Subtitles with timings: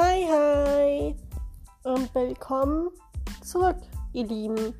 [0.00, 1.16] Hi, hi
[1.82, 2.90] und willkommen
[3.42, 3.78] zurück,
[4.12, 4.72] ihr Lieben.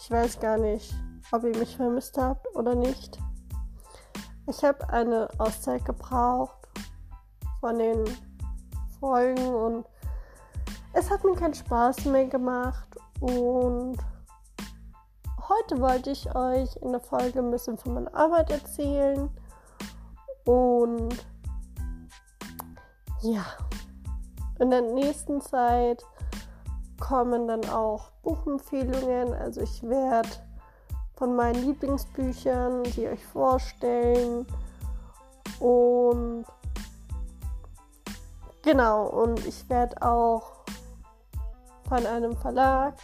[0.00, 0.92] Ich weiß gar nicht,
[1.30, 3.16] ob ihr mich vermisst habt oder nicht.
[4.48, 6.68] Ich habe eine Auszeit gebraucht
[7.60, 8.04] von den
[8.98, 9.86] Folgen und
[10.94, 12.88] es hat mir keinen Spaß mehr gemacht
[13.20, 13.98] und
[15.48, 19.30] heute wollte ich euch in der Folge ein bisschen von meiner Arbeit erzählen
[20.44, 21.24] und
[23.22, 23.44] ja,
[24.58, 26.04] in der nächsten Zeit
[27.00, 29.34] kommen dann auch Buchempfehlungen.
[29.34, 30.28] Also ich werde
[31.16, 34.46] von meinen Lieblingsbüchern die euch vorstellen.
[35.60, 36.44] Und
[38.62, 40.64] genau, und ich werde auch
[41.88, 42.94] von einem Verlag,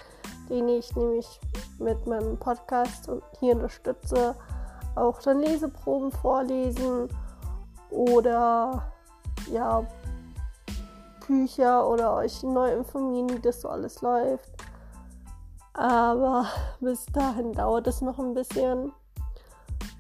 [0.48, 1.40] den ich nämlich
[1.78, 4.34] mit meinem Podcast hier unterstütze,
[4.96, 7.09] auch dann Leseproben vorlesen
[7.90, 8.93] oder
[9.51, 9.87] ja,
[11.30, 14.50] Bücher oder euch neu informieren, wie das so alles läuft.
[15.74, 16.46] Aber
[16.80, 18.92] bis dahin dauert es noch ein bisschen.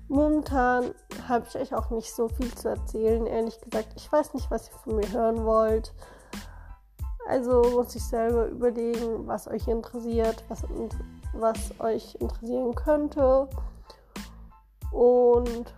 [0.08, 0.92] Momentan
[1.28, 3.92] habe ich euch auch nicht so viel zu erzählen, ehrlich gesagt.
[3.94, 5.94] Ich weiß nicht, was ihr von mir hören wollt.
[7.28, 10.64] Also muss ich selber überlegen, was euch interessiert, was,
[11.32, 13.48] was euch interessieren könnte.
[14.90, 15.72] Und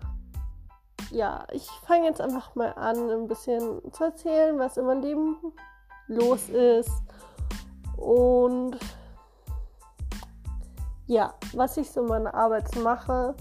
[1.12, 5.36] ja, ich fange jetzt einfach mal an, ein bisschen zu erzählen, was in meinem Leben
[6.08, 6.90] los ist.
[7.96, 8.78] Und
[11.06, 13.34] ja, was ich so in meiner Arbeit mache.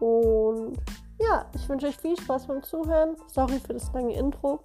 [0.00, 0.76] Und
[1.18, 3.16] ja, ich wünsche euch viel Spaß beim Zuhören.
[3.28, 4.60] Sorry für das lange Intro.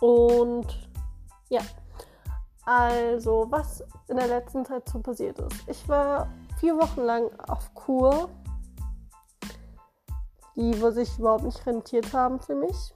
[0.00, 0.88] Und
[1.48, 1.60] ja,
[2.64, 5.68] also was in der letzten Zeit so passiert ist.
[5.68, 8.28] Ich war vier Wochen lang auf Kur
[10.56, 12.94] die sich überhaupt nicht rentiert haben für mich.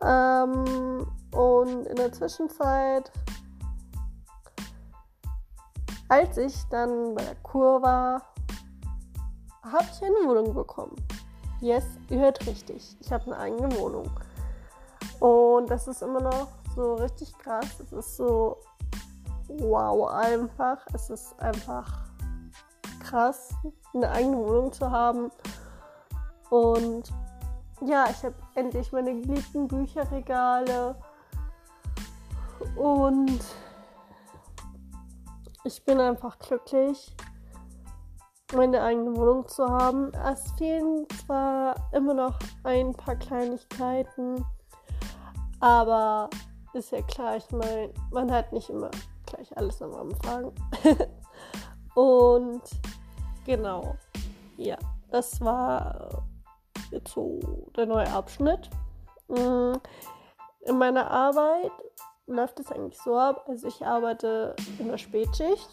[0.00, 3.10] Ähm, und in der Zwischenzeit,
[6.08, 8.22] als ich dann bei der Kur war,
[9.62, 10.96] habe ich eine Wohnung bekommen.
[11.60, 12.96] Yes, ihr hört richtig.
[13.00, 14.08] Ich habe eine eigene Wohnung.
[15.20, 17.80] Und das ist immer noch so richtig krass.
[17.80, 18.56] Es ist so
[19.48, 20.78] wow einfach.
[20.94, 22.07] Es ist einfach
[23.08, 23.54] krass,
[23.94, 25.30] eine eigene Wohnung zu haben.
[26.50, 27.12] Und
[27.86, 30.96] ja, ich habe endlich meine geliebten Bücherregale.
[32.76, 33.40] Und
[35.64, 37.14] ich bin einfach glücklich,
[38.54, 40.12] meine eigene Wohnung zu haben.
[40.14, 44.44] Es fehlen zwar immer noch ein paar Kleinigkeiten,
[45.60, 46.28] aber
[46.72, 48.90] ist ja klar, ich meine, man hat nicht immer
[49.26, 50.52] gleich alles am Anfang.
[51.94, 52.62] Und
[53.48, 53.96] Genau.
[54.58, 54.76] Ja,
[55.10, 56.22] das war
[56.90, 57.40] jetzt so
[57.74, 58.68] der neue Abschnitt.
[59.28, 59.72] Mm,
[60.66, 61.72] in meiner Arbeit
[62.26, 63.46] läuft es eigentlich so ab.
[63.48, 65.66] Also ich arbeite in der Spätschicht.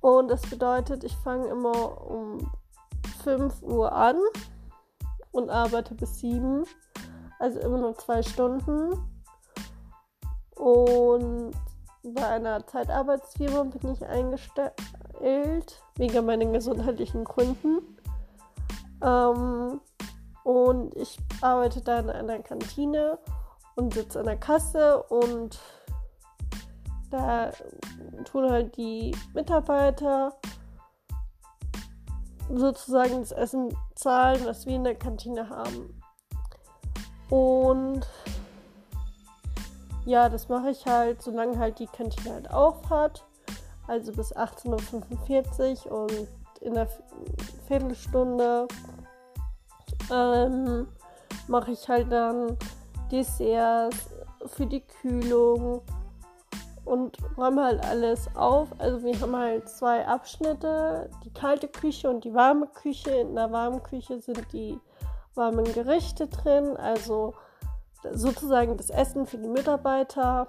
[0.00, 2.48] Und das bedeutet, ich fange immer um
[3.24, 4.20] 5 Uhr an
[5.32, 6.64] und arbeite bis 7.
[7.40, 8.92] Also immer nur zwei Stunden.
[10.54, 11.52] Und
[12.04, 14.74] bei einer Zeitarbeitsfirma bin ich eingestellt
[15.96, 17.80] wegen meinen gesundheitlichen Gründen.
[19.02, 19.80] Ähm,
[20.44, 23.18] und ich arbeite dann in einer Kantine
[23.76, 25.58] und sitze an der Kasse und
[27.10, 27.52] da
[28.24, 30.34] tun halt die Mitarbeiter
[32.50, 36.00] sozusagen das Essen zahlen, was wir in der Kantine haben.
[37.30, 38.06] Und
[40.04, 43.24] ja, das mache ich halt, solange halt die Kantine halt auf hat
[43.86, 46.28] also bis 18.45 Uhr und
[46.60, 46.88] in der
[47.66, 48.68] Viertelstunde
[50.10, 50.86] ähm,
[51.48, 52.56] mache ich halt dann
[53.10, 54.08] Desserts
[54.46, 55.82] für die Kühlung
[56.84, 58.68] und räume halt alles auf.
[58.78, 63.10] Also wir haben halt zwei Abschnitte, die kalte Küche und die warme Küche.
[63.10, 64.78] In der warmen Küche sind die
[65.34, 67.34] warmen Gerichte drin, also
[68.12, 70.48] sozusagen das Essen für die Mitarbeiter.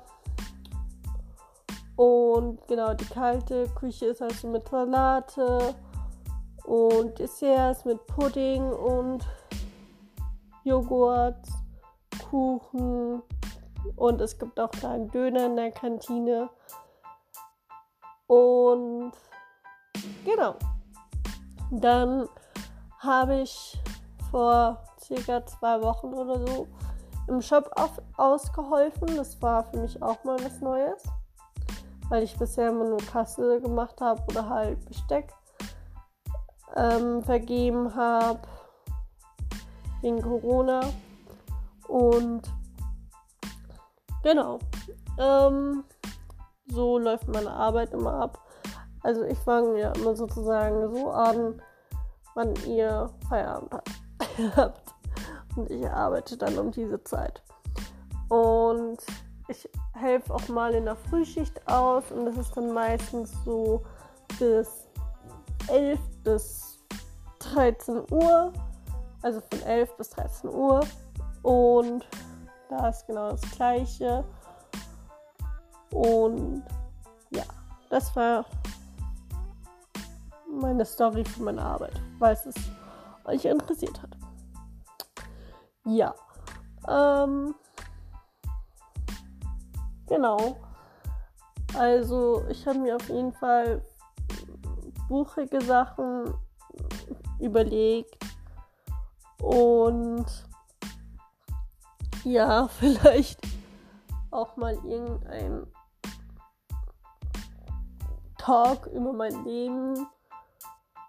[1.95, 5.75] Und genau, die kalte Küche ist also mit Salate
[6.65, 9.25] und Desserts mit Pudding und
[10.63, 11.45] Joghurt,
[12.29, 13.21] Kuchen
[13.95, 16.49] und es gibt auch kleinen Döner in der Kantine.
[18.27, 19.11] Und
[20.25, 20.55] genau,
[21.69, 22.27] dann
[22.99, 23.77] habe ich
[24.31, 26.67] vor circa zwei Wochen oder so
[27.27, 29.15] im Shop auf, ausgeholfen.
[29.15, 31.03] Das war für mich auch mal was Neues
[32.13, 35.33] weil ich bisher immer nur Kasse gemacht habe oder halt Besteck
[36.75, 38.39] ähm, vergeben habe
[40.01, 40.81] wegen Corona.
[41.87, 42.43] Und
[44.21, 44.59] genau.
[45.17, 45.85] Ähm,
[46.67, 48.47] so läuft meine Arbeit immer ab.
[49.01, 51.59] Also ich fange ja immer sozusagen so an,
[52.35, 53.73] wann ihr Feierabend
[54.55, 54.93] habt.
[55.55, 57.41] Und ich arbeite dann um diese Zeit.
[58.29, 58.99] Und
[59.47, 63.83] ich helfe auch mal in der Frühschicht aus und das ist dann meistens so
[64.39, 64.87] bis
[65.67, 66.79] 11 bis
[67.39, 68.53] 13 Uhr.
[69.21, 70.81] Also von 11 bis 13 Uhr.
[71.43, 72.07] Und
[72.69, 74.23] da ist genau das gleiche.
[75.91, 76.63] Und
[77.31, 77.43] ja,
[77.89, 78.45] das war
[80.49, 82.53] meine Story für meine Arbeit, weil es
[83.25, 84.17] euch interessiert hat.
[85.85, 86.13] Ja.
[86.87, 87.55] Ähm,
[90.07, 90.57] genau.
[91.75, 93.83] Also ich habe mir auf jeden Fall
[95.07, 96.33] buchige Sachen
[97.39, 98.17] überlegt
[99.41, 100.25] und
[102.23, 103.39] ja, vielleicht
[104.31, 105.67] auch mal irgendein
[108.37, 110.07] Talk über mein Leben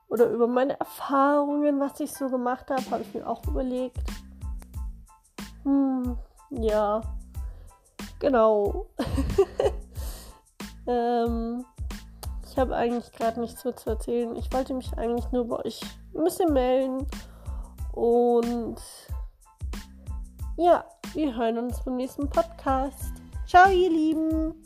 [0.08, 3.98] oder über meine Erfahrungen, was ich so gemacht habe, habe ich mir auch überlegt.
[5.64, 6.16] Hm,
[6.50, 7.00] ja,
[8.24, 8.86] genau.
[10.86, 11.64] ähm,
[12.48, 14.34] ich habe eigentlich gerade nichts mehr zu erzählen.
[14.36, 15.80] Ich wollte mich eigentlich nur bei euch
[16.14, 17.06] ein bisschen melden.
[17.92, 18.76] Und
[20.56, 23.12] ja, wir hören uns beim nächsten Podcast.
[23.46, 24.63] Ciao, ihr Lieben.